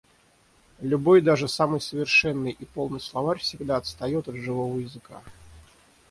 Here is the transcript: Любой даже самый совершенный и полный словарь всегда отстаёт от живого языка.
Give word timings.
Любой 0.79 1.21
даже 1.21 1.47
самый 1.47 1.79
совершенный 1.79 2.49
и 2.53 2.65
полный 2.65 2.99
словарь 2.99 3.37
всегда 3.37 3.77
отстаёт 3.77 4.27
от 4.29 4.35
живого 4.35 4.79
языка. 4.79 5.21